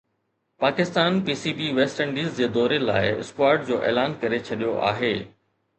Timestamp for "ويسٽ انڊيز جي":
1.77-2.47